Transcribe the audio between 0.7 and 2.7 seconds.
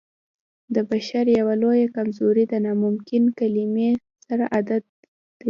د بشر يوه لويه کمزوري د